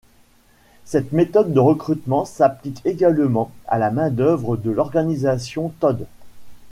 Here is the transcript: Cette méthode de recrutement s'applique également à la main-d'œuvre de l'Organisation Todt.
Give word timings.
Cette 0.83 1.11
méthode 1.11 1.53
de 1.53 1.59
recrutement 1.59 2.25
s'applique 2.25 2.83
également 2.87 3.51
à 3.67 3.77
la 3.77 3.91
main-d'œuvre 3.91 4.57
de 4.57 4.71
l'Organisation 4.71 5.69
Todt. 5.79 6.07